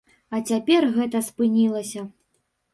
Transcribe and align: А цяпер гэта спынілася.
А 0.35 0.39
цяпер 0.51 0.87
гэта 0.95 1.23
спынілася. 1.29 2.09